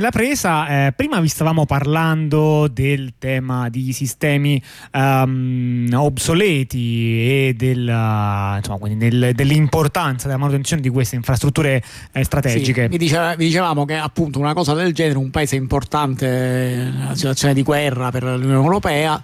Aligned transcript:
La 0.00 0.08
presa, 0.08 0.86
eh, 0.86 0.92
prima 0.92 1.20
vi 1.20 1.28
stavamo 1.28 1.66
parlando 1.66 2.68
del 2.68 3.12
tema 3.18 3.68
di 3.68 3.92
sistemi 3.92 4.60
um, 4.94 5.90
obsoleti 5.92 7.20
e 7.20 7.54
del, 7.54 7.86
uh, 7.86 8.56
insomma, 8.56 8.88
del, 8.94 9.32
dell'importanza 9.34 10.26
della 10.26 10.38
manutenzione 10.38 10.80
di 10.80 10.88
queste 10.88 11.16
infrastrutture 11.16 11.82
eh, 12.12 12.24
strategiche. 12.24 12.84
Sì, 12.84 12.88
vi, 12.88 12.96
diceva, 12.96 13.34
vi, 13.34 13.44
dicevamo 13.44 13.84
che 13.84 13.96
appunto 13.96 14.38
una 14.38 14.54
cosa 14.54 14.72
del 14.72 14.94
genere, 14.94 15.18
un 15.18 15.28
paese 15.28 15.56
importante 15.56 16.26
nella 16.26 17.14
situazione 17.14 17.52
di 17.52 17.62
guerra 17.62 18.10
per 18.10 18.22
l'Unione 18.22 18.54
Europea, 18.54 19.22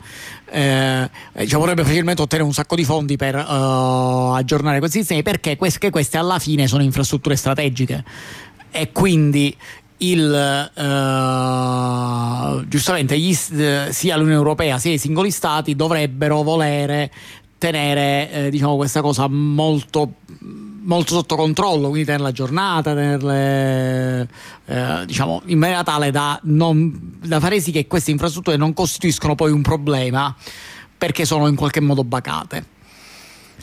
eh, 0.50 1.08
diciamo, 1.38 1.62
vorrebbe 1.62 1.84
facilmente 1.84 2.20
ottenere 2.20 2.46
un 2.46 2.52
sacco 2.54 2.76
di 2.76 2.84
fondi 2.84 3.16
per 3.16 3.34
uh, 3.34 4.34
aggiornare 4.34 4.78
questi 4.78 4.98
sistemi 4.98 5.22
perché 5.22 5.56
queste, 5.56 5.88
queste 5.88 6.18
alla 6.18 6.38
fine 6.38 6.66
sono 6.66 6.82
infrastrutture 6.82 7.34
strategiche 7.34 8.04
e 8.70 8.92
quindi 8.92 9.56
il, 9.98 10.70
uh, 10.74 12.68
giustamente 12.68 13.18
gli, 13.18 13.32
sia 13.34 14.16
l'Unione 14.16 14.34
Europea 14.34 14.78
sia 14.78 14.92
i 14.92 14.98
singoli 14.98 15.30
stati 15.30 15.74
dovrebbero 15.74 16.42
volere 16.42 17.10
tenere 17.58 18.30
eh, 18.30 18.50
diciamo, 18.50 18.76
questa 18.76 19.00
cosa 19.00 19.26
molto, 19.28 20.14
molto 20.82 21.14
sotto 21.14 21.36
controllo, 21.36 21.88
quindi 21.88 22.04
tenerla 22.04 22.28
aggiornata, 22.28 22.94
tenerle 22.94 24.28
eh, 24.66 25.04
diciamo, 25.06 25.42
in 25.46 25.58
maniera 25.58 25.82
tale 25.82 26.10
da, 26.10 26.38
non, 26.44 27.18
da 27.24 27.40
fare 27.40 27.60
sì 27.60 27.72
che 27.72 27.86
queste 27.86 28.10
infrastrutture 28.10 28.56
non 28.56 28.74
costituiscono 28.74 29.34
poi 29.34 29.50
un 29.52 29.62
problema 29.62 30.34
perché 30.98 31.24
sono 31.24 31.46
in 31.46 31.56
qualche 31.56 31.80
modo 31.80 32.04
bacate. 32.04 32.74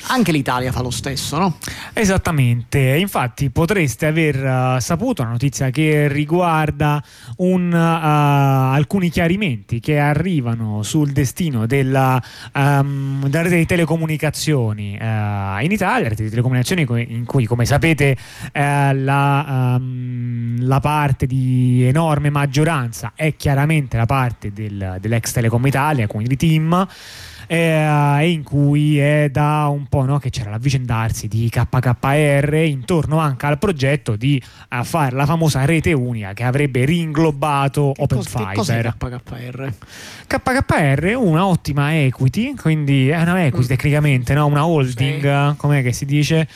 Anche 0.07 0.31
l'Italia 0.31 0.71
fa 0.71 0.81
lo 0.81 0.89
stesso, 0.89 1.37
no? 1.37 1.57
Esattamente, 1.93 2.79
infatti 2.97 3.49
potreste 3.49 4.05
aver 4.05 4.75
uh, 4.75 4.79
saputo 4.79 5.21
una 5.21 5.31
notizia 5.31 5.69
che 5.69 6.07
riguarda 6.07 7.01
un, 7.37 7.71
uh, 7.71 8.73
alcuni 8.73 9.09
chiarimenti 9.09 9.79
che 9.79 9.99
arrivano 9.99 10.83
sul 10.83 11.11
destino 11.11 11.65
della, 11.65 12.21
um, 12.53 13.27
della 13.27 13.43
rete 13.43 13.55
di 13.55 13.65
telecomunicazioni 13.65 14.97
uh, 14.99 15.63
in 15.63 15.71
Italia, 15.71 16.09
rete 16.09 16.23
di 16.23 16.29
telecomunicazioni 16.29 16.85
in 17.13 17.25
cui 17.25 17.45
come 17.45 17.65
sapete 17.65 18.17
la, 18.53 19.75
um, 19.77 20.57
la, 20.65 20.79
parte 20.79 21.25
di 21.25 21.83
enorme 21.83 22.29
maggioranza 22.29 23.13
è 23.15 23.35
chiaramente 23.35 23.95
la 23.95 24.05
parte 24.05 24.51
del, 24.51 24.97
dell'ex 24.99 25.31
Telecom 25.31 25.65
Italia, 25.65 26.07
quindi 26.07 26.35
di 26.35 26.37
Team 26.37 26.87
eh, 27.47 28.17
e 28.19 28.29
in 28.29 28.43
cui 28.43 28.97
è 28.99 29.29
da 29.29 29.67
un 29.67 29.87
po' 29.87 30.03
no, 30.03 30.19
che 30.19 30.29
c'era 30.29 30.49
l'avvicendarsi 30.49 31.27
di 31.27 31.49
KKR 31.49 32.53
intorno 32.65 33.19
anche 33.19 33.45
al 33.45 33.57
progetto 33.57 34.15
di 34.15 34.41
uh, 34.71 34.83
fare 34.83 35.15
la 35.15 35.25
famosa 35.25 35.65
rete 35.65 35.93
unica 35.93 36.33
che 36.33 36.43
avrebbe 36.43 36.85
ringlobato 36.85 37.93
Open 37.95 38.17
cos- 38.17 38.29
Fiber. 38.29 38.95
KKR? 38.97 39.73
KKR 40.27 41.03
è 41.03 41.13
una 41.13 41.45
ottima 41.45 41.95
equity, 41.95 42.55
quindi 42.55 43.09
è 43.09 43.21
una 43.21 43.45
equity 43.45 43.65
mm. 43.65 43.67
tecnicamente, 43.67 44.33
no? 44.33 44.45
una 44.45 44.65
holding, 44.65 45.51
sì. 45.51 45.57
com'è 45.57 45.81
che 45.81 45.93
si 45.93 46.05
dice? 46.05 46.47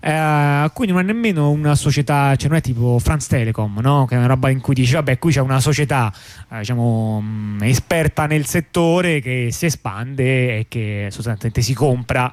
Eh, 0.00 0.70
quindi 0.72 0.94
non 0.94 1.02
è 1.02 1.06
nemmeno 1.06 1.50
una 1.50 1.74
società, 1.74 2.34
cioè 2.36 2.48
non 2.48 2.58
è 2.58 2.60
tipo 2.60 2.98
France 2.98 3.28
Telecom, 3.28 3.78
no? 3.80 4.06
che 4.06 4.14
è 4.14 4.18
una 4.18 4.26
roba 4.26 4.50
in 4.50 4.60
cui 4.60 4.74
dici 4.74 4.94
vabbè 4.94 5.18
qui 5.18 5.32
c'è 5.32 5.40
una 5.40 5.60
società 5.60 6.12
eh, 6.50 6.58
diciamo 6.58 7.20
mm, 7.22 7.62
esperta 7.62 8.26
nel 8.26 8.46
settore 8.46 9.20
che 9.20 9.48
si 9.50 9.66
espande 9.66 10.35
e 10.36 10.66
che 10.68 11.08
sostanzialmente 11.10 11.62
si 11.62 11.74
compra 11.74 12.32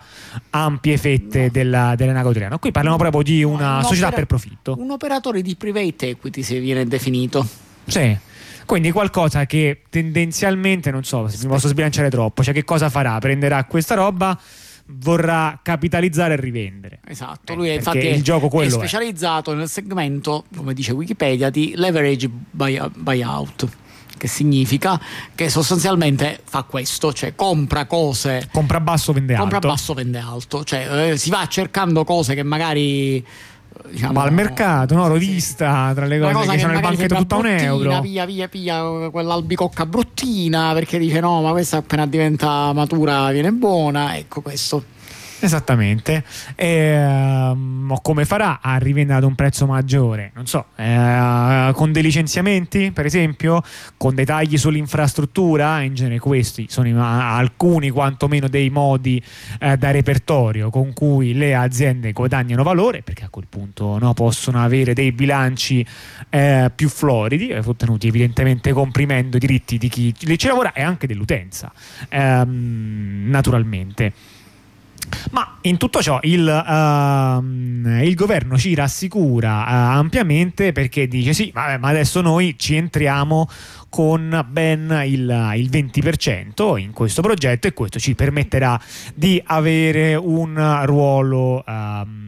ampie 0.51 0.97
fette 0.97 1.43
no. 1.43 1.49
della, 1.49 1.93
dell'enago 1.95 2.29
italiano. 2.31 2.59
Qui 2.59 2.71
parliamo 2.71 2.97
proprio 2.97 3.21
di 3.21 3.43
una 3.43 3.77
no, 3.77 3.83
società 3.83 4.11
per 4.11 4.25
profitto. 4.25 4.75
Un 4.77 4.91
operatore 4.91 5.41
di 5.41 5.55
private 5.55 6.09
equity 6.09 6.43
se 6.43 6.59
viene 6.59 6.85
definito. 6.85 7.47
Sì. 7.85 8.17
Quindi 8.65 8.91
qualcosa 8.91 9.45
che 9.45 9.81
tendenzialmente, 9.89 10.89
non 10.89 11.03
so 11.03 11.27
se 11.27 11.45
mi 11.45 11.51
posso 11.51 11.67
sbilanciare 11.67 12.09
troppo, 12.09 12.43
cioè 12.43 12.53
che 12.53 12.63
cosa 12.63 12.89
farà? 12.89 13.17
Prenderà 13.19 13.63
questa 13.65 13.95
roba 13.95 14.39
vorrà 14.85 15.59
capitalizzare 15.61 16.33
e 16.33 16.37
rivendere. 16.37 16.99
Esatto, 17.05 17.53
eh, 17.53 17.55
lui 17.55 17.69
è 17.69 17.73
infatti 17.73 18.07
il 18.07 18.21
gioco 18.21 18.49
è 18.61 18.69
specializzato 18.69 19.51
è. 19.51 19.55
nel 19.55 19.69
segmento, 19.69 20.45
come 20.55 20.73
dice 20.73 20.91
Wikipedia, 20.91 21.49
di 21.49 21.73
leverage 21.75 22.29
buyout 22.51 23.67
che 24.23 24.29
significa 24.29 24.97
che 25.35 25.49
sostanzialmente 25.49 26.39
fa 26.45 26.63
questo, 26.63 27.11
cioè 27.11 27.35
compra 27.35 27.85
cose. 27.87 28.47
Compra 28.53 28.79
basso, 28.79 29.11
vende 29.11 29.33
alto. 29.33 29.49
Compra 29.49 29.67
basso, 29.67 29.93
vende 29.93 30.17
alto, 30.17 30.63
cioè 30.63 31.09
eh, 31.11 31.17
si 31.17 31.29
va 31.29 31.45
cercando 31.49 32.05
cose 32.05 32.33
che 32.33 32.41
magari 32.43 33.25
diciamo, 33.89 34.13
va 34.13 34.21
al 34.21 34.31
mercato, 34.31 34.95
no? 34.95 35.09
Rovista 35.09 35.89
sì. 35.89 35.95
tra 35.95 36.05
le 36.05 36.19
cose 36.19 36.39
che, 36.39 36.53
che 36.53 36.59
sono 36.59 36.71
nel 36.71 36.81
banchetto 36.81 37.15
tutta 37.15 37.35
un 37.35 37.47
euro. 37.47 37.99
Via, 37.99 38.23
via, 38.23 38.47
via 38.47 39.09
quell'albicocca 39.11 39.85
bruttina 39.85 40.71
perché 40.71 40.97
dice 40.97 41.19
no, 41.19 41.41
ma 41.41 41.51
questa 41.51 41.77
appena 41.77 42.07
diventa 42.07 42.71
matura 42.71 43.29
viene 43.31 43.51
buona. 43.51 44.15
Ecco 44.15 44.39
questo. 44.39 44.85
Esattamente. 45.43 46.23
E, 46.55 47.05
uh, 47.05 48.01
come 48.01 48.23
farà 48.23 48.61
a 48.61 48.77
rivendere 48.77 49.17
ad 49.17 49.25
un 49.25 49.35
prezzo 49.35 49.65
maggiore? 49.65 50.31
Non 50.35 50.47
so, 50.47 50.67
eh, 50.77 51.71
con 51.73 51.91
dei 51.91 52.01
licenziamenti, 52.01 52.91
per 52.91 53.05
esempio, 53.05 53.61
con 53.97 54.15
dei 54.15 54.23
tagli 54.23 54.57
sull'infrastruttura, 54.57 55.81
in 55.81 55.95
genere 55.95 56.19
questi 56.19 56.67
sono 56.69 56.87
alcuni 57.03 57.89
quantomeno 57.89 58.47
dei 58.47 58.69
modi 58.69 59.21
eh, 59.59 59.75
da 59.75 59.91
repertorio 59.91 60.69
con 60.69 60.93
cui 60.93 61.33
le 61.33 61.53
aziende 61.55 62.13
guadagnano 62.13 62.63
valore, 62.63 63.01
perché 63.01 63.25
a 63.25 63.29
quel 63.29 63.47
punto 63.49 63.97
no, 63.99 64.13
possono 64.13 64.63
avere 64.63 64.93
dei 64.93 65.11
bilanci 65.11 65.85
eh, 66.29 66.71
più 66.73 66.87
floridi, 66.87 67.49
eh, 67.49 67.57
ottenuti 67.57 68.07
evidentemente 68.07 68.71
comprimendo 68.71 69.35
i 69.35 69.41
diritti 69.41 69.77
di 69.77 69.89
chi 69.89 70.15
li 70.19 70.37
ci 70.37 70.47
lavora 70.47 70.71
e 70.71 70.81
anche 70.81 71.05
dell'utenza, 71.05 71.69
ehm, 72.07 73.25
naturalmente. 73.27 74.13
Ma 75.31 75.57
in 75.61 75.77
tutto 75.77 76.01
ciò 76.01 76.19
il, 76.23 76.45
uh, 76.45 78.03
il 78.03 78.15
governo 78.15 78.57
ci 78.57 78.75
rassicura 78.75 79.61
uh, 79.61 79.97
ampiamente 79.97 80.71
perché 80.71 81.07
dice 81.07 81.33
sì, 81.33 81.51
vabbè, 81.53 81.77
ma 81.77 81.89
adesso 81.89 82.21
noi 82.21 82.55
ci 82.57 82.75
entriamo 82.75 83.47
con 83.89 84.45
ben 84.49 85.03
il, 85.05 85.53
il 85.55 85.69
20% 85.69 86.77
in 86.77 86.91
questo 86.91 87.21
progetto 87.21 87.67
e 87.67 87.73
questo 87.73 87.99
ci 87.99 88.15
permetterà 88.15 88.79
di 89.13 89.41
avere 89.45 90.15
un 90.15 90.81
ruolo... 90.85 91.63
Uh, 91.65 92.22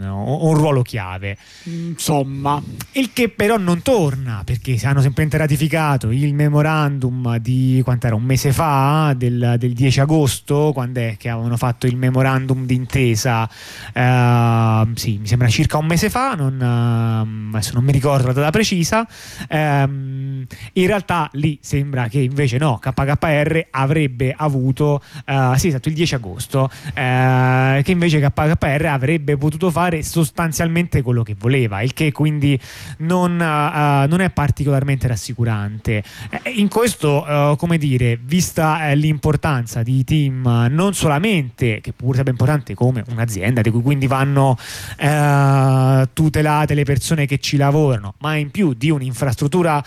un 0.00 0.54
ruolo 0.54 0.82
chiave. 0.82 1.36
Insomma, 1.64 2.62
il 2.92 3.12
che 3.12 3.28
però 3.28 3.56
non 3.56 3.82
torna 3.82 4.42
perché 4.44 4.78
hanno 4.84 5.00
semplicemente 5.00 5.36
ratificato 5.36 6.10
il 6.10 6.34
memorandum 6.34 7.38
di 7.38 7.80
quant'era 7.84 8.14
un 8.14 8.22
mese 8.22 8.52
fa, 8.52 9.14
del, 9.16 9.56
del 9.58 9.72
10 9.72 10.00
agosto, 10.00 10.70
quando 10.72 11.00
è 11.00 11.16
che 11.18 11.28
avevano 11.28 11.56
fatto 11.56 11.86
il 11.86 11.96
memorandum 11.96 12.66
d'intesa. 12.66 13.48
Uh, 13.94 14.90
sì, 14.94 15.18
mi 15.18 15.26
sembra 15.26 15.48
circa 15.48 15.78
un 15.78 15.86
mese 15.86 16.10
fa, 16.10 16.34
non, 16.34 16.54
uh, 16.54 17.54
adesso 17.54 17.72
non 17.74 17.84
mi 17.84 17.92
ricordo 17.92 18.26
la 18.26 18.32
data 18.32 18.50
precisa. 18.50 19.06
Uh, 19.48 20.44
in 20.72 20.86
realtà 20.86 21.28
lì 21.32 21.58
sembra 21.60 22.08
che 22.08 22.20
invece 22.20 22.58
no, 22.58 22.78
KKR 22.78 23.66
avrebbe 23.70 24.34
avuto, 24.36 25.02
uh, 25.26 25.54
sì, 25.56 25.68
esatto, 25.68 25.88
il 25.88 25.94
10 25.94 26.14
agosto, 26.14 26.70
che 26.94 27.84
invece 27.86 28.20
KKR 28.20 28.86
avrebbe 28.86 29.36
potuto 29.36 29.70
fare 29.70 29.85
fare 29.86 30.02
sostanzialmente 30.02 31.02
quello 31.02 31.22
che 31.22 31.36
voleva, 31.38 31.80
il 31.82 31.92
che 31.92 32.10
quindi 32.12 32.58
non, 32.98 33.32
uh, 33.32 34.08
non 34.08 34.20
è 34.20 34.30
particolarmente 34.30 35.06
rassicurante. 35.06 36.02
Eh, 36.30 36.50
in 36.50 36.68
questo, 36.68 37.24
uh, 37.24 37.56
come 37.56 37.78
dire, 37.78 38.18
vista 38.20 38.90
l'importanza 38.92 39.82
di 39.82 40.02
team, 40.04 40.68
non 40.70 40.94
solamente, 40.94 41.80
che 41.80 41.92
pure 41.92 42.12
sarebbe 42.12 42.30
importante 42.30 42.74
come 42.74 43.04
un'azienda, 43.08 43.60
di 43.60 43.70
cui 43.70 43.82
quindi 43.82 44.06
vanno 44.06 44.56
tutelate 46.12 46.74
le 46.74 46.84
persone 46.84 47.26
che 47.26 47.38
ci 47.38 47.56
lavorano, 47.56 48.14
ma 48.18 48.36
in 48.36 48.50
più 48.50 48.72
di 48.72 48.90
un'infrastruttura 48.90 49.82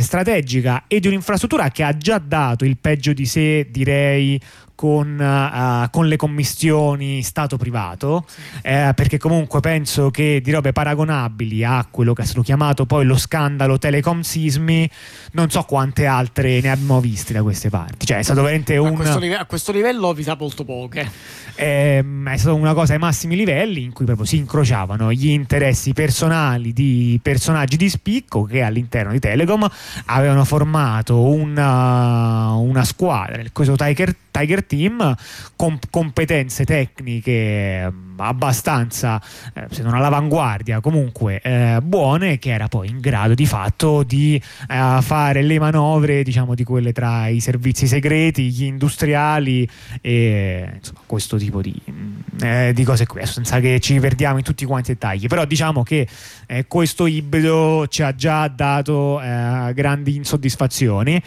strategica 0.00 0.84
e 0.86 1.00
di 1.00 1.06
un'infrastruttura 1.06 1.70
che 1.70 1.82
ha 1.82 1.96
già 1.96 2.18
dato 2.18 2.64
il 2.64 2.76
peggio 2.76 3.12
di 3.12 3.26
sé, 3.26 3.68
direi, 3.70 4.40
con, 4.80 5.18
uh, 5.20 5.90
con 5.90 6.08
le 6.08 6.16
commissioni 6.16 7.22
Stato-privato, 7.22 8.24
eh, 8.62 8.92
perché 8.94 9.18
comunque 9.18 9.60
penso 9.60 10.10
che 10.10 10.40
di 10.42 10.50
robe 10.50 10.72
paragonabili 10.72 11.62
a 11.62 11.86
quello 11.90 12.14
che 12.14 12.22
è 12.22 12.24
stato 12.24 12.40
chiamato 12.40 12.86
poi 12.86 13.04
lo 13.04 13.18
scandalo 13.18 13.76
Telecom 13.76 14.22
Sismi, 14.22 14.88
non 15.32 15.50
so 15.50 15.64
quante 15.64 16.06
altre 16.06 16.62
ne 16.62 16.70
abbiamo 16.70 16.98
viste 16.98 17.34
da 17.34 17.42
queste 17.42 17.68
parti. 17.68 18.06
Cioè, 18.06 18.16
è 18.16 18.22
stato 18.22 18.40
veramente 18.40 18.78
un. 18.78 18.86
A 18.86 18.92
questo, 18.94 19.18
live- 19.18 19.36
a 19.36 19.44
questo 19.44 19.70
livello 19.70 20.14
vi 20.14 20.22
sa 20.22 20.34
molto 20.40 20.64
poche. 20.64 21.10
Eh, 21.56 22.02
è 22.24 22.36
stata 22.38 22.54
una 22.54 22.72
cosa 22.72 22.94
ai 22.94 22.98
massimi 22.98 23.36
livelli 23.36 23.82
in 23.82 23.92
cui 23.92 24.06
proprio 24.06 24.24
si 24.24 24.38
incrociavano 24.38 25.12
gli 25.12 25.28
interessi 25.28 25.92
personali 25.92 26.72
di 26.72 27.20
personaggi 27.22 27.76
di 27.76 27.90
spicco 27.90 28.44
che 28.44 28.62
all'interno 28.62 29.12
di 29.12 29.18
Telecom 29.18 29.68
avevano 30.06 30.46
formato 30.46 31.20
una, 31.20 32.54
una 32.54 32.84
squadra, 32.84 33.42
il 33.42 33.52
coso 33.52 33.76
Tiger 33.76 34.14
Tiger 34.30 34.64
Team, 34.64 35.14
com- 35.56 35.78
competenze 35.90 36.64
tecniche 36.64 37.90
mm, 37.90 38.20
abbastanza, 38.20 39.20
eh, 39.54 39.66
se 39.70 39.82
non 39.82 39.94
all'avanguardia, 39.94 40.80
comunque 40.80 41.40
eh, 41.40 41.78
buone, 41.82 42.38
che 42.38 42.50
era 42.50 42.68
poi 42.68 42.88
in 42.88 43.00
grado 43.00 43.34
di 43.34 43.46
fatto 43.46 44.02
di 44.02 44.40
eh, 44.68 44.98
fare 45.00 45.42
le 45.42 45.58
manovre, 45.58 46.22
diciamo, 46.22 46.54
di 46.54 46.64
quelle 46.64 46.92
tra 46.92 47.28
i 47.28 47.40
servizi 47.40 47.86
segreti, 47.86 48.50
gli 48.50 48.64
industriali 48.64 49.68
e 50.00 50.70
insomma, 50.74 51.00
questo 51.06 51.36
tipo 51.36 51.60
di, 51.60 51.74
mm, 51.90 52.20
eh, 52.42 52.72
di 52.74 52.84
cose 52.84 53.06
qui, 53.06 53.24
senza 53.26 53.60
che 53.60 53.80
ci 53.80 53.98
perdiamo 53.98 54.38
in 54.38 54.44
tutti 54.44 54.64
quanti 54.64 54.90
i 54.92 54.94
dettagli. 54.94 55.26
Però 55.26 55.44
diciamo 55.44 55.82
che 55.82 56.06
eh, 56.46 56.66
questo 56.66 57.06
ibrido 57.06 57.86
ci 57.88 58.02
ha 58.02 58.14
già 58.14 58.48
dato 58.48 59.20
eh, 59.20 59.72
grandi 59.74 60.16
insoddisfazioni 60.16 61.20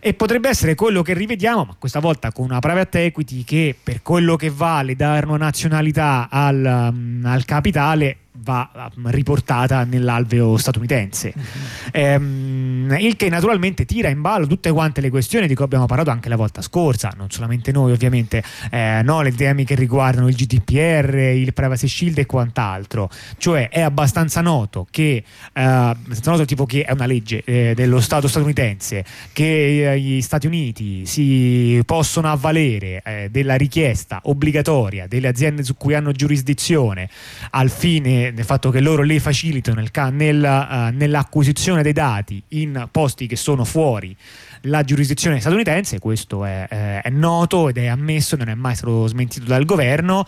e 0.00 0.14
potrebbe 0.14 0.48
essere 0.48 0.74
quello 0.74 1.02
che 1.02 1.14
rivediamo, 1.14 1.64
ma 1.64 1.76
questa 1.78 2.00
volta 2.00 2.32
con 2.32 2.46
una 2.46 2.58
private 2.58 3.04
equity 3.04 3.44
che 3.44 3.76
per 3.80 4.02
quello 4.02 4.34
che 4.34 4.50
vale 4.50 4.96
dare 4.96 5.26
una 5.26 5.36
nazionalità 5.36 6.28
al, 6.30 6.90
um, 6.92 7.22
al 7.24 7.44
capitale 7.44 8.16
va 8.42 8.90
um, 8.94 9.10
riportata 9.10 9.84
nell'alveo 9.84 10.56
statunitense. 10.56 11.32
Mm-hmm. 11.36 11.88
Ehm, 11.92 12.96
il 12.98 13.16
che 13.16 13.28
naturalmente 13.28 13.84
tira 13.84 14.08
in 14.08 14.20
ballo 14.20 14.46
tutte 14.46 14.70
quante 14.72 15.00
le 15.00 15.10
questioni 15.10 15.46
di 15.46 15.54
cui 15.54 15.64
abbiamo 15.64 15.86
parlato 15.86 16.10
anche 16.10 16.28
la 16.28 16.36
volta 16.36 16.62
scorsa, 16.62 17.12
non 17.16 17.30
solamente 17.30 17.72
noi 17.72 17.92
ovviamente, 17.92 18.42
eh, 18.70 19.00
no, 19.04 19.22
le 19.22 19.32
temi 19.32 19.64
che 19.64 19.74
riguardano 19.74 20.28
il 20.28 20.34
GDPR, 20.34 21.14
il 21.14 21.52
Privacy 21.52 21.88
Shield 21.88 22.18
e 22.18 22.26
quant'altro. 22.26 23.10
Cioè 23.36 23.68
è 23.68 23.80
abbastanza 23.80 24.40
noto 24.40 24.86
che, 24.90 25.22
eh, 25.52 25.96
noto 26.24 26.44
tipo 26.44 26.66
che 26.66 26.82
è 26.82 26.92
una 26.92 27.06
legge 27.06 27.42
eh, 27.44 27.72
dello 27.74 28.00
Stato 28.00 28.28
statunitense 28.28 29.04
che 29.32 29.92
eh, 29.92 30.00
gli 30.00 30.20
Stati 30.20 30.46
Uniti 30.46 31.06
si 31.06 31.80
possono 31.84 32.30
avvalere 32.30 33.02
eh, 33.04 33.28
della 33.30 33.56
richiesta 33.56 34.20
obbligatoria 34.24 35.06
delle 35.06 35.28
aziende 35.28 35.62
su 35.62 35.76
cui 35.76 35.94
hanno 35.94 36.12
giurisdizione 36.12 37.08
al 37.50 37.70
fine 37.70 38.29
del 38.32 38.44
fatto 38.44 38.70
che 38.70 38.80
loro 38.80 39.02
le 39.02 39.20
facilitano 39.20 39.80
nel, 39.80 40.12
nella, 40.12 40.88
uh, 40.88 40.96
nell'acquisizione 40.96 41.82
dei 41.82 41.92
dati 41.92 42.42
in 42.48 42.88
posti 42.90 43.26
che 43.26 43.36
sono 43.36 43.64
fuori 43.64 44.16
la 44.64 44.82
giurisdizione 44.82 45.40
statunitense, 45.40 45.98
questo 45.98 46.44
è, 46.44 46.66
eh, 46.68 47.00
è, 47.00 47.10
noto 47.10 47.68
ed 47.68 47.78
è 47.78 47.86
ammesso, 47.86 48.36
non 48.36 48.48
è 48.48 48.54
mai 48.54 48.74
stato 48.74 49.06
smentito 49.06 49.46
dal 49.46 49.64
governo. 49.64 50.26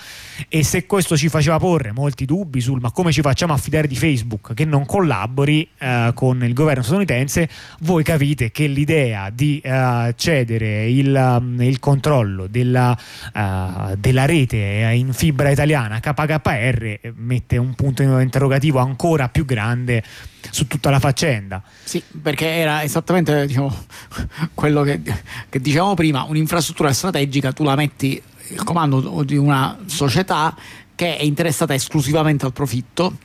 E 0.49 0.64
se 0.64 0.87
questo 0.87 1.16
ci 1.16 1.28
faceva 1.28 1.58
porre 1.58 1.93
molti 1.93 2.25
dubbi 2.25 2.60
sul 2.60 2.81
ma 2.81 2.90
come 2.93 3.12
ci 3.12 3.20
facciamo 3.20 3.52
a 3.52 3.56
fidare 3.56 3.87
di 3.87 3.96
Facebook 3.96 4.54
che 4.54 4.64
non 4.64 4.87
collabori 4.87 5.69
eh, 5.78 6.12
con 6.14 6.43
il 6.44 6.54
governo 6.54 6.82
statunitense, 6.82 7.49
voi 7.81 8.02
capite 8.02 8.50
che 8.50 8.66
l'idea 8.66 9.31
di 9.31 9.60
eh, 9.62 10.14
cedere 10.16 10.88
il, 10.88 11.14
um, 11.14 11.60
il 11.60 11.78
controllo 11.78 12.46
della, 12.46 12.96
uh, 13.34 13.94
della, 13.96 14.25
rete 14.25 14.56
in 14.94 15.12
fibra 15.12 15.50
italiana 15.50 16.00
KKR 16.00 17.12
mette 17.16 17.56
un 17.56 17.75
punto 17.75 17.91
interrogativo 18.00 18.78
ancora 18.78 19.28
più 19.28 19.44
grande 19.44 20.02
su 20.50 20.66
tutta 20.66 20.90
la 20.90 20.98
faccenda. 20.98 21.62
Sì, 21.84 22.02
perché 22.20 22.46
era 22.46 22.82
esattamente 22.82 23.46
diciamo, 23.46 23.74
quello 24.54 24.82
che, 24.82 25.00
che 25.48 25.60
dicevamo 25.60 25.94
prima, 25.94 26.24
un'infrastruttura 26.24 26.92
strategica, 26.92 27.52
tu 27.52 27.64
la 27.64 27.74
metti 27.74 28.20
il 28.48 28.64
comando 28.64 29.22
di 29.22 29.36
una 29.36 29.78
società 29.86 30.54
che 30.94 31.16
è 31.16 31.22
interessata 31.22 31.74
esclusivamente 31.74 32.44
al 32.44 32.52
profitto 32.52 33.16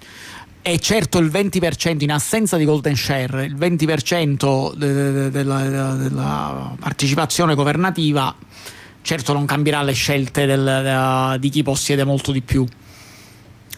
e 0.61 0.79
certo 0.79 1.17
il 1.19 1.27
20% 1.27 2.03
in 2.03 2.11
assenza 2.11 2.57
di 2.57 2.65
golden 2.65 2.95
share, 2.95 3.45
il 3.45 3.55
20% 3.55 4.73
de- 4.75 5.11
de- 5.11 5.31
della, 5.31 5.93
della, 5.95 6.75
partecipazione 6.77 7.55
governativa 7.55 8.35
certo 9.01 9.31
non 9.31 9.45
cambierà 9.45 9.81
le 9.83 9.93
scelte 9.93 10.45
del, 10.45 11.37
di 11.39 11.49
chi 11.49 11.63
possiede 11.63 12.03
molto 12.03 12.33
di 12.33 12.41
più. 12.41 12.65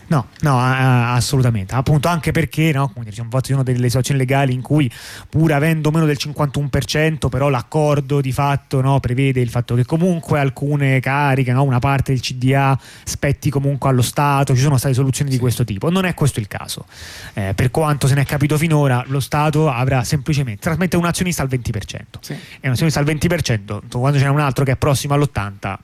No, 0.10 0.28
no, 0.42 0.60
assolutamente. 0.60 1.76
Appunto, 1.76 2.08
anche 2.08 2.32
perché 2.32 2.72
no, 2.72 2.90
come 2.90 3.06
diciamo, 3.06 3.30
ci 3.42 3.52
sono 3.52 3.64
delle 3.64 3.88
situazioni 3.88 4.20
legali 4.20 4.54
in 4.54 4.62
cui, 4.62 4.92
pur 5.30 5.54
avendo 5.54 5.92
meno 5.92 6.06
del 6.06 6.18
51%, 6.20 7.30
però 7.30 7.50
l'accordo 7.50 8.20
di 8.20 8.32
fatto 8.32 8.82
no, 8.82 9.00
prevede 9.00 9.40
il 9.40 9.50
fatto 9.50 9.76
che 9.76 9.86
comunque 9.86 10.40
alcune 10.40 11.00
cariche, 11.00 11.52
no, 11.52 11.64
una 11.64 11.80
parte 11.80 12.12
del 12.12 12.22
CDA 12.22 12.78
spetti 13.04 13.52
comunque 13.52 13.90
allo 13.90 14.02
Stato. 14.02 14.56
Ci 14.56 14.62
sono 14.62 14.78
state 14.78 14.96
soluzioni 14.96 15.30
di 15.30 15.38
questo 15.38 15.64
tipo. 15.64 15.92
Non 15.92 16.06
è 16.06 16.16
questo 16.16 16.40
il 16.40 16.48
caso. 16.48 16.86
Eh, 17.34 17.54
per 17.54 17.70
quanto 17.70 18.08
se 18.08 18.16
ne 18.16 18.22
è 18.22 18.26
capito 18.26 18.58
finora, 18.58 19.04
lo 19.08 19.20
Stato 19.20 19.70
avrà 19.70 20.04
semplicemente 20.04 20.62
trasmette 20.62 20.98
un 20.98 21.06
azionista 21.06 21.44
al 21.44 21.50
20%. 21.50 22.00
Sì. 22.20 22.34
E 22.34 22.68
un 22.68 22.72
azionista 22.72 23.00
al 23.00 23.06
20%, 23.06 23.80
quando 23.92 24.18
c'è 24.18 24.28
un 24.28 24.40
altro 24.40 24.66
che 24.66 24.72
è 24.72 24.76
prossimo 24.76 25.14
all'80%, 25.14 25.78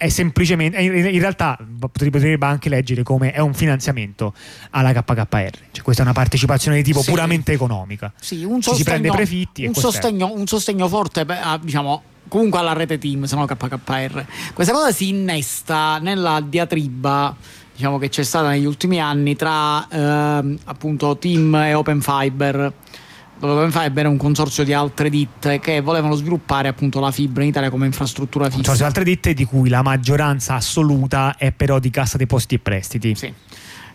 è 0.00 0.08
semplicemente 0.08 0.80
in 0.80 1.20
realtà 1.20 1.58
potrebbe 1.78 2.46
anche 2.46 2.70
leggere 2.70 3.02
come 3.02 3.32
è 3.32 3.40
un 3.40 3.52
finanziamento 3.52 4.32
alla 4.70 4.94
KKR 4.94 5.50
cioè 5.72 5.82
questa 5.82 6.00
è 6.00 6.06
una 6.06 6.14
partecipazione 6.14 6.78
di 6.78 6.82
tipo 6.82 7.02
sì. 7.02 7.10
puramente 7.10 7.52
economica. 7.52 8.10
Sì, 8.18 8.42
un 8.42 8.62
sostegno, 8.62 8.76
si 8.76 8.84
prende 8.84 9.10
prefitti 9.10 9.66
un 9.66 9.74
sostegno, 9.74 10.32
un 10.32 10.46
sostegno, 10.46 10.88
forte 10.88 11.26
diciamo 11.60 12.02
comunque 12.28 12.58
alla 12.60 12.72
rete 12.72 12.96
team 12.96 13.24
se 13.24 13.36
no 13.36 13.44
KKR 13.44 14.24
questa 14.54 14.72
cosa 14.72 14.90
si 14.90 15.10
innesta 15.10 15.98
nella 15.98 16.40
diatriba 16.40 17.36
diciamo 17.74 17.98
che 17.98 18.08
c'è 18.08 18.22
stata 18.22 18.48
negli 18.48 18.64
ultimi 18.64 18.98
anni 19.02 19.36
tra 19.36 19.86
eh, 19.86 20.56
appunto 20.64 21.18
team 21.18 21.54
e 21.56 21.74
open 21.74 22.00
fiber 22.00 22.72
dove 23.46 23.70
Fiber 23.70 24.04
è 24.04 24.08
un 24.08 24.16
consorzio 24.16 24.64
di 24.64 24.72
altre 24.72 25.08
ditte 25.08 25.58
che 25.60 25.80
volevano 25.80 26.14
sviluppare 26.14 26.68
appunto 26.68 27.00
la 27.00 27.10
fibra 27.10 27.42
in 27.42 27.48
Italia 27.48 27.70
come 27.70 27.86
infrastruttura 27.86 28.44
fissa. 28.44 28.56
Consorzio 28.56 28.84
di 28.84 28.90
altre 28.90 29.04
ditte 29.04 29.34
di 29.34 29.44
cui 29.44 29.68
la 29.68 29.82
maggioranza 29.82 30.54
assoluta 30.54 31.36
è 31.36 31.52
però 31.52 31.78
di 31.78 31.90
Cassa 31.90 32.16
Depositi 32.16 32.56
e 32.56 32.58
Prestiti. 32.58 33.14
Sì. 33.14 33.32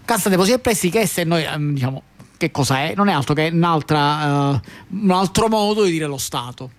Cassa 0.04 0.30
Depositi 0.30 0.56
e 0.56 0.60
Prestiti 0.60 0.98
che 0.98 1.08
se 1.08 1.24
noi 1.24 1.44
ehm, 1.44 1.74
diciamo 1.74 2.02
che 2.38 2.52
cosa 2.52 2.80
è? 2.80 2.94
Non 2.96 3.08
è 3.08 3.14
altro 3.14 3.34
che 3.34 3.50
uh, 3.52 3.56
un 3.56 5.12
altro 5.12 5.48
modo 5.48 5.84
di 5.84 5.92
dire 5.92 6.06
lo 6.06 6.18
Stato. 6.18 6.70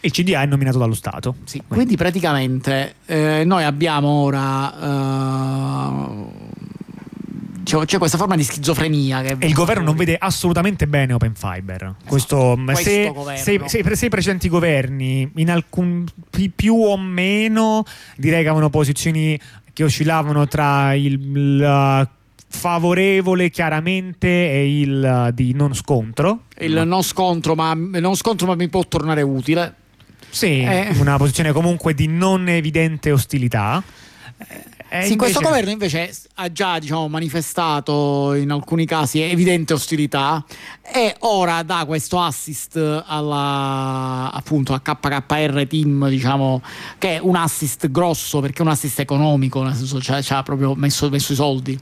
Il 0.00 0.10
CDA 0.10 0.42
è 0.42 0.46
nominato 0.46 0.78
dallo 0.78 0.94
Stato. 0.94 1.36
Sì, 1.44 1.62
quindi 1.66 1.96
praticamente 1.96 2.96
eh, 3.06 3.42
noi 3.44 3.64
abbiamo 3.64 4.08
ora 4.08 4.72
uh, 5.88 6.45
c'è 7.84 7.98
questa 7.98 8.16
forma 8.16 8.36
di 8.36 8.44
schizofrenia. 8.44 9.22
Che 9.22 9.36
e 9.40 9.46
il 9.46 9.52
governo 9.52 9.82
non 9.82 9.96
vede 9.96 10.16
assolutamente 10.18 10.86
bene 10.86 11.12
Open 11.12 11.34
Fiber. 11.34 11.82
Esatto. 11.82 12.04
Questo, 12.06 12.58
se, 12.74 13.12
se, 13.34 13.60
se, 13.66 13.96
se, 13.96 14.06
i 14.06 14.08
precedenti 14.08 14.48
governi, 14.48 15.30
in 15.36 15.50
alcun 15.50 16.04
più 16.54 16.76
o 16.76 16.96
meno, 16.96 17.84
direi 18.16 18.42
che 18.42 18.48
avevano 18.48 18.70
posizioni 18.70 19.38
che 19.72 19.84
oscillavano 19.84 20.46
tra 20.46 20.94
il, 20.94 21.12
il 21.12 22.08
favorevole 22.48 23.50
chiaramente 23.50 24.28
e 24.28 24.80
il 24.80 25.30
di 25.34 25.52
non 25.52 25.74
scontro. 25.74 26.44
Il 26.58 26.82
non 26.86 27.02
scontro, 27.02 27.54
ma, 27.54 27.74
non 27.74 28.14
scontro, 28.14 28.46
ma 28.46 28.54
mi 28.54 28.68
può 28.68 28.84
tornare 28.86 29.22
utile. 29.22 29.74
Sì, 30.30 30.60
eh. 30.60 30.88
una 30.98 31.16
posizione 31.16 31.52
comunque 31.52 31.94
di 31.94 32.06
non 32.06 32.48
evidente 32.48 33.10
ostilità. 33.10 33.82
Eh, 34.38 34.64
eh, 34.88 35.02
sì, 35.02 35.12
invece... 35.12 35.16
questo 35.16 35.40
governo 35.40 35.70
invece 35.70 36.14
ha 36.34 36.52
già 36.52 36.78
diciamo, 36.78 37.08
manifestato 37.08 38.34
in 38.34 38.50
alcuni 38.50 38.86
casi 38.86 39.20
evidente 39.20 39.72
ostilità 39.72 40.44
e 40.82 41.14
ora 41.20 41.62
dà 41.62 41.84
questo 41.86 42.20
assist 42.20 42.76
alla, 42.76 44.30
appunto, 44.32 44.72
a 44.74 44.80
KKR 44.80 45.66
Team, 45.68 46.08
diciamo, 46.08 46.62
che 46.98 47.16
è 47.16 47.18
un 47.20 47.36
assist 47.36 47.90
grosso 47.90 48.40
perché 48.40 48.58
è 48.58 48.62
un 48.62 48.68
assist 48.68 49.00
economico, 49.00 49.62
nel 49.62 49.74
senso 49.74 50.00
ci 50.00 50.32
ha 50.32 50.42
proprio 50.42 50.74
messo, 50.74 51.08
messo 51.10 51.32
i 51.32 51.36
soldi. 51.36 51.78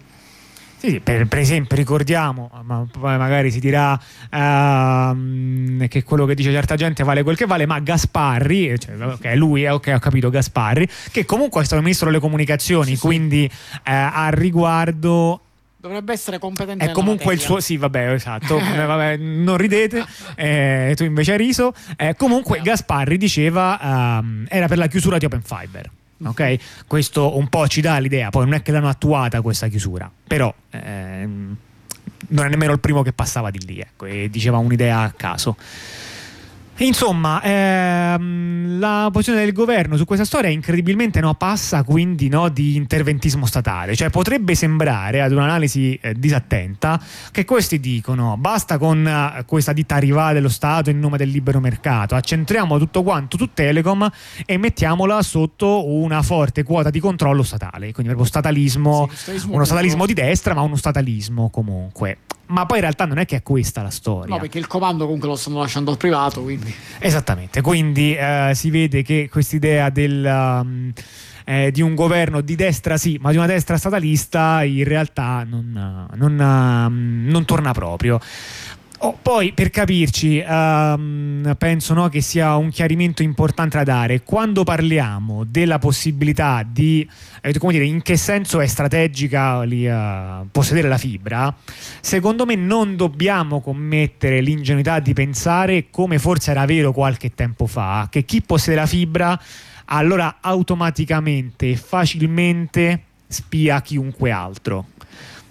Sì, 0.85 1.01
per, 1.01 1.27
per, 1.27 1.39
esempio 1.39 1.77
ricordiamo, 1.77 2.51
ma 2.63 2.87
poi 2.91 3.17
magari 3.17 3.51
si 3.51 3.59
dirà 3.59 3.93
uh, 3.95 5.89
che 5.89 6.03
quello 6.03 6.27
che 6.27 6.35
dice 6.35 6.51
certa 6.51 6.77
gente 6.77 7.03
vale 7.05 7.23
quel 7.23 7.39
che 7.39 7.47
vale, 7.47 7.65
ma 7.65 7.79
Gasparri, 7.79 8.79
cioè, 8.79 9.03
okay, 9.03 9.35
lui, 9.35 9.67
ok, 9.67 9.93
ho 9.95 9.99
capito 9.99 10.29
Gasparri, 10.29 10.87
che 11.11 11.25
comunque 11.25 11.63
è 11.63 11.65
stato 11.65 11.81
ministro 11.81 12.09
delle 12.09 12.21
comunicazioni, 12.21 12.97
sì, 12.97 13.01
quindi 13.01 13.51
sì. 13.51 13.79
Eh, 13.85 13.93
a 13.93 14.29
riguardo 14.29 15.41
dovrebbe 15.79 16.13
essere 16.13 16.39
competente. 16.39 16.85
È 16.85 16.91
comunque 16.91 17.33
il 17.33 17.41
suo. 17.41 17.61
Sì, 17.61 17.79
vabbè, 17.79 18.13
esatto. 18.13 18.59
eh, 18.61 18.85
vabbè, 18.85 19.17
non 19.17 19.57
ridete, 19.57 20.05
eh, 20.35 20.93
tu 20.97 21.05
invece 21.05 21.33
hai 21.33 21.39
riso. 21.39 21.73
Eh, 21.97 22.15
comunque, 22.15 22.61
Gasparri 22.61 23.17
diceva 23.17 24.21
um, 24.21 24.45
era 24.51 24.69
per 24.69 24.77
la 24.77 24.87
chiusura 24.87 25.17
di 25.17 25.25
Open 25.25 25.43
Fiber. 25.43 25.91
Ok, 26.25 26.85
questo 26.87 27.37
un 27.37 27.49
po' 27.49 27.69
ci 27.69 27.81
dà 27.81 27.99
l'idea. 27.99 28.31
Poi 28.31 28.45
non 28.45 28.55
è 28.55 28.63
che 28.63 28.73
l'hanno 28.73 28.89
attuata 28.89 29.41
questa 29.43 29.69
chiusura, 29.69 30.11
però 30.27 30.53
ehm, 30.71 31.57
non 32.29 32.45
è 32.45 32.49
nemmeno 32.49 32.73
il 32.73 32.81
primo 32.81 33.03
che 33.03 33.13
passava 33.13 33.51
di 33.51 33.65
lì 33.65 33.81
ecco, 33.81 34.07
e 34.07 34.29
diceva 34.31 34.59
un'idea 34.59 35.01
a 35.01 35.13
caso. 35.13 35.57
Insomma, 36.79 37.41
ehm, 37.43 38.74
la 38.85 39.09
posizione 39.11 39.41
del 39.41 39.55
governo 39.55 39.97
su 39.97 40.05
questa 40.05 40.27
storia 40.27 40.51
incredibilmente 40.51 41.21
no, 41.21 41.33
passa 41.35 41.83
quindi 41.85 42.29
no, 42.29 42.51
di 42.51 42.77
interventismo 42.77 43.47
statale, 43.47 43.97
cioè 43.97 44.11
potrebbe 44.11 44.55
sembrare 44.55 45.23
ad 45.23 45.33
un'analisi 45.33 45.99
eh, 46.03 46.13
disattenta 46.15 47.01
che 47.31 47.47
questi 47.47 47.81
dicono 47.81 48.37
basta 48.37 48.77
con 48.77 49.05
uh, 49.05 49.45
questa 49.47 49.73
ditta 49.73 49.97
rivale 49.97 50.35
dello 50.35 50.51
Stato 50.51 50.91
in 50.91 50.99
nome 50.99 51.17
del 51.17 51.31
libero 51.31 51.61
mercato, 51.61 52.15
accentriamo 52.15 52.79
tutto 52.79 53.03
quanto 53.03 53.39
su 53.39 53.51
Telecom 53.55 54.11
e 54.45 54.59
mettiamola 54.59 55.23
sotto 55.23 55.91
una 55.91 56.21
forte 56.21 56.63
quota 56.63 56.91
di 56.91 57.01
controllo 57.01 57.43
statale, 57.43 57.93
quindi 57.93 58.13
proprio 58.13 58.27
statalismo, 58.27 59.09
sì, 59.13 59.41
uno 59.49 59.65
statalismo 59.65 60.05
di 60.05 60.13
destra 60.13 60.53
ma 60.53 60.61
uno 60.61 60.77
statalismo 60.77 61.49
comunque 61.49 62.19
ma 62.47 62.67
poi 62.67 62.77
in 62.77 62.83
realtà 62.83 63.05
non 63.07 63.19
è 63.19 63.27
che 63.27 63.37
è 63.37 63.43
questa 63.43 63.83
la 63.83 63.91
storia. 63.91 64.35
No, 64.35 64.41
perché 64.41 64.59
il 64.59 64.67
comando 64.67 65.05
comunque 65.05 65.29
lo 65.29 65.37
stanno 65.37 65.61
lasciando 65.61 65.91
al 65.91 65.97
privato. 65.97 66.43
Quindi. 66.43 66.75
Esattamente, 66.99 67.61
quindi 67.61 68.15
eh, 68.15 68.53
si 68.55 68.71
vede 68.71 69.03
che 69.03 69.29
quest'idea 69.31 69.91
del, 69.91 70.25
um, 70.25 70.93
eh, 71.45 71.71
di 71.71 71.83
un 71.83 71.95
governo 71.95 72.41
di 72.41 72.55
destra 72.55 72.97
sì, 72.97 73.19
ma 73.21 73.31
di 73.31 73.37
una 73.37 73.47
destra 73.47 73.77
statalista 73.77 74.63
in 74.65 74.85
realtà 74.85 75.45
non, 75.49 76.09
non, 76.15 76.39
um, 76.39 77.25
non 77.31 77.45
torna 77.45 77.73
proprio. 77.73 78.19
Oh, 78.99 79.19
poi 79.21 79.53
per 79.53 79.71
capirci, 79.71 80.43
um, 80.47 81.55
penso 81.59 81.93
no, 81.95 82.09
che 82.09 82.21
sia 82.21 82.57
un 82.57 82.71
chiarimento 82.71 83.23
importante 83.23 83.77
da 83.77 83.85
dare. 83.85 84.23
Quando 84.23 84.65
parliamo 84.65 85.45
della 85.45 85.79
possibilità 85.79 86.65
di, 86.67 87.07
eh, 87.43 87.59
come 87.59 87.73
dire, 87.73 87.85
in 87.85 88.01
che 88.03 88.17
senso 88.17 88.61
è 88.61 88.67
strategica 88.67 89.63
li, 89.63 89.87
uh, 89.87 90.47
possedere 90.51 90.89
la 90.89 90.97
fibra, 90.97 91.55
secondo 92.01 92.47
me 92.47 92.55
non 92.55 92.97
dobbiamo 92.97 93.61
commettere 93.61 94.41
l'ingenuità 94.41 95.01
di 95.01 95.13
pensare, 95.13 95.91
come 95.91 96.19
forse 96.19 96.53
era 96.53 96.65
vero 96.65 96.93
qualche 96.93 97.35
tempo 97.35 97.67
fa, 97.67 98.07
che 98.11 98.25
chi 98.25 98.41
possiede 98.41 98.79
la 98.79 98.87
fibra 98.87 99.39
allora 99.87 100.37
automaticamente 100.41 101.71
e 101.71 101.77
facilmente 101.77 103.03
spia 103.27 103.83
chiunque 103.83 104.31
altro 104.31 104.87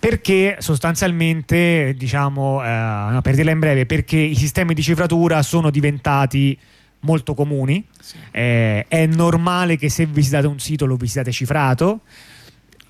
perché 0.04 0.58
sostanzialmente, 0.60 1.96
diciamo, 1.98 2.62
eh, 2.62 3.22
per 3.22 3.36
dirla 3.36 3.52
in 3.52 3.60
breve, 3.60 3.86
perché 3.86 4.18
i 4.18 4.36
sistemi 4.36 4.74
di 4.74 4.82
cifratura 4.82 5.42
sono 5.42 5.70
diventati 5.70 6.60
molto 7.04 7.34
comuni, 7.34 7.88
sì. 8.02 8.18
eh, 8.32 8.86
è 8.90 9.06
normale 9.06 9.78
che 9.78 9.88
se 9.88 10.06
visitate 10.06 10.46
un 10.46 10.60
sito 10.60 10.86
lo 10.86 10.98
visitate 10.98 11.32
cifrato, 11.32 12.02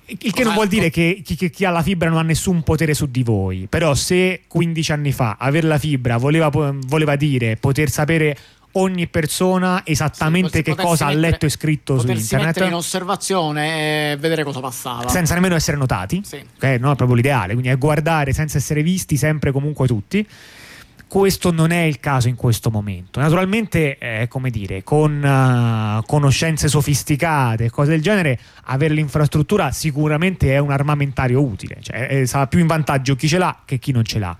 il 0.06 0.32
che 0.32 0.42
non 0.42 0.54
vuol 0.54 0.66
dire 0.66 0.90
che 0.90 1.22
chi, 1.24 1.36
chi, 1.50 1.64
ha 1.64 1.70
la 1.70 1.84
fibra 1.84 2.08
non 2.08 2.18
ha 2.18 2.22
nessun 2.22 2.64
potere 2.64 2.94
su 2.94 3.06
di 3.08 3.22
voi, 3.22 3.68
però 3.68 3.94
se 3.94 4.42
15 4.48 4.90
anni 4.90 5.12
fa 5.12 5.36
avere 5.38 5.68
la 5.68 5.78
fibra 5.78 6.16
voleva, 6.16 6.50
voleva 6.50 7.14
dire 7.14 7.56
poter 7.56 7.90
sapere 7.90 8.36
ogni 8.76 9.06
persona 9.06 9.82
esattamente 9.84 10.58
sì, 10.58 10.62
che 10.62 10.74
cosa 10.74 11.06
mettere, 11.06 11.26
ha 11.26 11.30
letto 11.30 11.46
e 11.46 11.48
scritto 11.48 11.98
su 11.98 12.08
internet. 12.08 12.64
in 12.66 12.74
osservazione 12.74 14.12
e 14.12 14.16
vedere 14.16 14.44
cosa 14.44 14.60
passava. 14.60 15.08
Senza 15.08 15.34
nemmeno 15.34 15.54
essere 15.54 15.76
notati, 15.76 16.22
sì. 16.24 16.42
che 16.58 16.78
no, 16.78 16.92
è 16.92 16.94
proprio 16.94 17.16
l'ideale, 17.16 17.52
quindi 17.52 17.70
è 17.70 17.78
guardare 17.78 18.32
senza 18.32 18.58
essere 18.58 18.82
visti 18.82 19.16
sempre 19.16 19.52
comunque 19.52 19.86
tutti. 19.86 20.26
Questo 21.06 21.52
non 21.52 21.70
è 21.70 21.82
il 21.82 22.00
caso 22.00 22.26
in 22.26 22.34
questo 22.34 22.70
momento. 22.70 23.20
Naturalmente, 23.20 23.98
eh, 23.98 24.26
come 24.26 24.50
dire, 24.50 24.82
con 24.82 25.22
uh, 25.22 26.04
conoscenze 26.06 26.66
sofisticate 26.66 27.66
e 27.66 27.70
cose 27.70 27.90
del 27.90 28.02
genere, 28.02 28.36
avere 28.64 28.94
l'infrastruttura 28.94 29.70
sicuramente 29.70 30.52
è 30.52 30.58
un 30.58 30.72
armamentario 30.72 31.40
utile, 31.40 31.76
cioè 31.80 32.08
eh, 32.10 32.26
sarà 32.26 32.48
più 32.48 32.58
in 32.58 32.66
vantaggio 32.66 33.14
chi 33.14 33.28
ce 33.28 33.38
l'ha 33.38 33.60
che 33.64 33.78
chi 33.78 33.92
non 33.92 34.04
ce 34.04 34.18
l'ha 34.18 34.36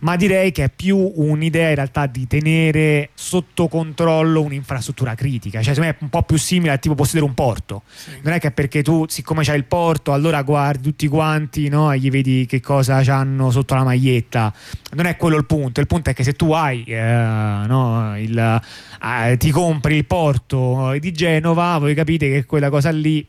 ma 0.00 0.16
direi 0.16 0.52
che 0.52 0.64
è 0.64 0.70
più 0.70 0.96
un'idea 0.96 1.70
in 1.70 1.74
realtà 1.74 2.06
di 2.06 2.26
tenere 2.26 3.10
sotto 3.14 3.68
controllo 3.68 4.42
un'infrastruttura 4.42 5.14
critica, 5.14 5.62
cioè 5.62 5.74
secondo 5.74 5.90
me 5.90 5.98
è 5.98 6.02
un 6.02 6.10
po' 6.10 6.22
più 6.22 6.36
simile 6.36 6.72
al 6.72 6.78
tipo 6.78 6.94
possedere 6.94 7.24
un 7.24 7.34
porto, 7.34 7.82
sì. 7.86 8.10
non 8.22 8.32
è 8.32 8.38
che 8.38 8.50
perché 8.50 8.82
tu 8.82 9.04
siccome 9.08 9.44
c'hai 9.44 9.56
il 9.56 9.64
porto 9.64 10.12
allora 10.12 10.42
guardi 10.42 10.88
tutti 10.88 11.08
quanti 11.08 11.68
no, 11.68 11.92
e 11.92 11.98
gli 11.98 12.10
vedi 12.10 12.46
che 12.46 12.60
cosa 12.60 12.96
hanno 12.96 13.50
sotto 13.50 13.74
la 13.74 13.84
maglietta, 13.84 14.52
non 14.92 15.06
è 15.06 15.16
quello 15.16 15.36
il 15.36 15.46
punto, 15.46 15.80
il 15.80 15.86
punto 15.86 16.10
è 16.10 16.14
che 16.14 16.24
se 16.24 16.32
tu 16.32 16.52
hai 16.52 16.84
eh, 16.84 17.64
no, 17.66 18.18
il, 18.18 18.60
eh, 19.02 19.36
ti 19.36 19.50
compri 19.50 19.96
il 19.96 20.04
porto 20.04 20.96
di 20.98 21.12
Genova, 21.12 21.78
voi 21.78 21.94
capite 21.94 22.28
che 22.30 22.44
quella 22.44 22.70
cosa 22.70 22.90
lì 22.90 23.26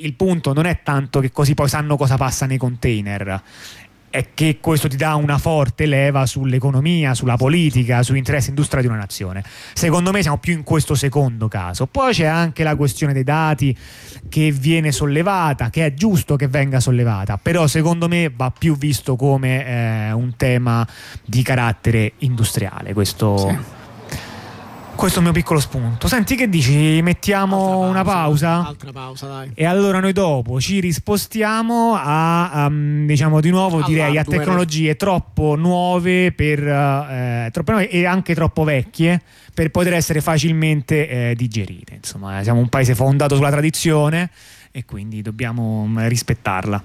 il 0.00 0.14
punto 0.14 0.52
non 0.52 0.66
è 0.66 0.80
tanto 0.82 1.20
che 1.20 1.30
così 1.30 1.54
poi 1.54 1.68
sanno 1.68 1.96
cosa 1.96 2.16
passa 2.16 2.46
nei 2.46 2.58
container 2.58 3.42
è 4.10 4.28
che 4.34 4.58
questo 4.60 4.88
ti 4.88 4.96
dà 4.96 5.14
una 5.14 5.38
forte 5.38 5.86
leva 5.86 6.26
sull'economia, 6.26 7.14
sulla 7.14 7.36
politica, 7.36 8.02
sull'interesse 8.02 8.50
industriale 8.50 8.86
di 8.86 8.92
una 8.92 9.00
nazione. 9.00 9.42
Secondo 9.74 10.10
me 10.10 10.22
siamo 10.22 10.38
più 10.38 10.54
in 10.54 10.64
questo 10.64 10.94
secondo 10.94 11.48
caso. 11.48 11.86
Poi 11.86 12.12
c'è 12.12 12.26
anche 12.26 12.62
la 12.62 12.76
questione 12.76 13.12
dei 13.12 13.24
dati 13.24 13.76
che 14.28 14.52
viene 14.52 14.92
sollevata, 14.92 15.70
che 15.70 15.86
è 15.86 15.94
giusto 15.94 16.36
che 16.36 16.48
venga 16.48 16.80
sollevata, 16.80 17.38
però 17.38 17.66
secondo 17.66 18.08
me 18.08 18.32
va 18.34 18.50
più 18.56 18.76
visto 18.76 19.16
come 19.16 19.66
eh, 19.66 20.12
un 20.12 20.34
tema 20.36 20.86
di 21.24 21.42
carattere 21.42 22.12
industriale. 22.18 22.92
Questo... 22.92 23.36
Sì 23.38 23.77
questo 24.98 25.20
è 25.20 25.22
il 25.22 25.28
mio 25.28 25.32
piccolo 25.32 25.60
spunto. 25.60 26.08
Senti, 26.08 26.34
che 26.34 26.48
dici? 26.48 27.00
Mettiamo 27.02 27.56
pausa, 27.56 27.88
una 27.88 28.02
pausa? 28.02 28.66
Altra 28.66 28.90
pausa, 28.90 29.26
dai. 29.28 29.50
E 29.54 29.64
allora 29.64 30.00
noi 30.00 30.12
dopo 30.12 30.60
ci 30.60 30.80
rispostiamo 30.80 31.94
a, 31.96 32.66
um, 32.66 33.06
diciamo 33.06 33.40
di 33.40 33.50
nuovo, 33.50 33.76
allora, 33.76 33.86
direi 33.86 34.18
a 34.18 34.24
tecnologie 34.24 34.96
troppo 34.96 35.54
nuove 35.54 36.32
per, 36.32 36.66
eh, 36.66 37.48
troppo 37.52 37.70
nuove 37.70 37.88
e 37.88 38.06
anche 38.06 38.34
troppo 38.34 38.64
vecchie 38.64 39.22
per 39.54 39.70
poter 39.70 39.92
essere 39.92 40.20
facilmente 40.20 41.08
eh, 41.08 41.34
digerite. 41.36 41.94
Insomma, 41.94 42.42
siamo 42.42 42.58
un 42.58 42.68
paese 42.68 42.96
fondato 42.96 43.36
sulla 43.36 43.50
tradizione 43.50 44.30
e 44.72 44.84
quindi 44.84 45.22
dobbiamo 45.22 45.82
um, 45.82 46.08
rispettarla. 46.08 46.82